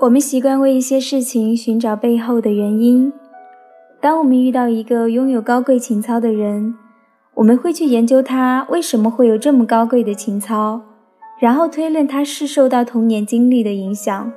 [0.00, 3.12] 我们习惯为一些事情寻找背后的原因。
[4.00, 6.74] 当我们遇到一个拥有高贵情操的人，
[7.34, 10.80] 我们会去研究他为什么会有这么高贵的情操，
[11.38, 14.32] 然后推论他是受到童年经历的影响。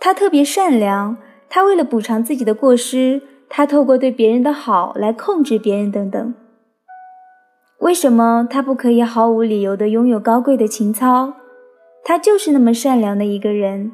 [0.00, 1.16] 他特别善良，
[1.50, 6.34] 他为了补偿自己的过失，他透过对别人的好来控制别人等等。
[7.80, 11.34] 为什么他不可以毫无理由地拥有高贵的情操？
[12.04, 13.90] 他就是那么善良的一个人。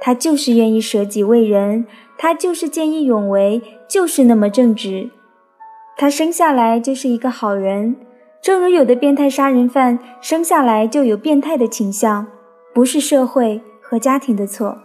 [0.00, 1.86] 他就是愿意舍己为人，
[2.18, 5.10] 他就是见义勇为，就是那么正直。
[5.96, 7.96] 他生下来就是一个好人，
[8.42, 12.26] 正如有的变态杀人犯生下来就有变态的倾向，
[12.74, 14.78] 不是社会和家庭的错。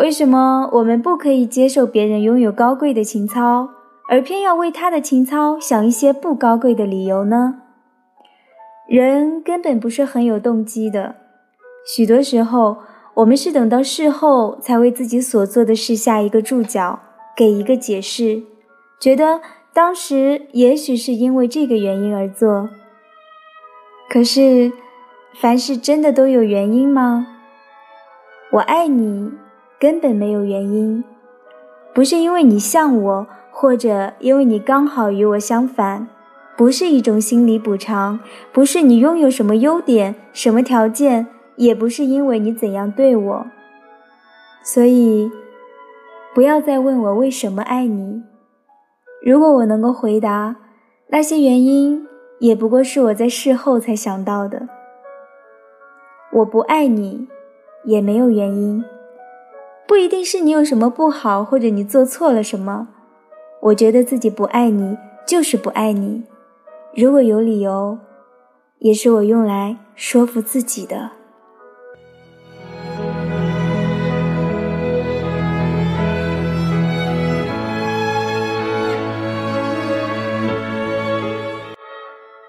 [0.00, 3.70] 为什么我们不可以接受别人拥有高贵的情操，
[4.08, 7.62] 而偏要为他的情操想一些不高贵的理由呢？
[8.88, 11.14] 人根本不是很有动机的，
[11.86, 12.78] 许多时候。
[13.16, 17.00] 我们是等到事后才为自己所做的事下一个注脚，
[17.34, 18.42] 给一个解释，
[19.00, 19.40] 觉得
[19.72, 22.68] 当时也许是因为这个原因而做。
[24.10, 24.70] 可是，
[25.34, 27.26] 凡事真的都有原因吗？
[28.50, 29.32] 我爱你，
[29.80, 31.02] 根本没有原因，
[31.94, 36.06] 不是因为你像我，或者因为你刚好与我相反，
[36.54, 38.20] 不是一种心理补偿，
[38.52, 41.28] 不是你拥有什么优点、什么条件。
[41.56, 43.46] 也不是因为你怎样对我，
[44.62, 45.30] 所以
[46.34, 48.22] 不要再问我为什么爱你。
[49.22, 50.56] 如果我能够回答，
[51.08, 52.06] 那些原因
[52.38, 54.68] 也不过是我在事后才想到的。
[56.32, 57.26] 我不爱你，
[57.84, 58.84] 也没有原因，
[59.86, 62.88] 不一定是你有什么不好，或者你做错了什么。
[63.62, 66.24] 我觉得自己不爱你，就是不爱你。
[66.94, 67.98] 如果有理由，
[68.78, 71.12] 也是我用来说服自己的。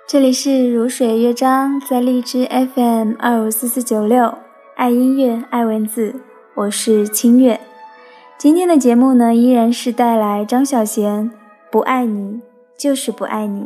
[0.08, 4.38] 这里是如水乐章，在荔枝 FM 二五四四九六，
[4.78, 6.16] 爱音乐，爱文字，
[6.56, 7.60] 我是清月。
[8.38, 11.24] 今天的节目呢，依然是带来张小娴
[11.70, 12.40] 《不爱你
[12.78, 13.64] 就是不爱你》，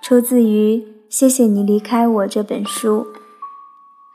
[0.00, 0.78] 出自于
[1.10, 3.06] 《谢谢你离开我》这本书。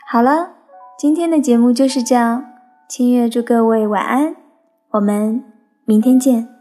[0.09, 0.53] 好了，
[0.97, 2.44] 今天的节目就是这样，
[2.89, 4.35] 清月祝各位晚安，
[4.94, 5.44] 我们
[5.85, 6.56] 明天见。